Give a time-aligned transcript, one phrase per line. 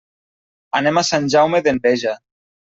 [0.79, 2.19] Anem a Sant Jaume d'Enveja.